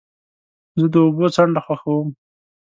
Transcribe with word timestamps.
زه 0.79 0.85
د 0.93 0.95
اوبو 1.05 1.25
څنډه 1.35 1.61
خوښوم. 1.65 2.07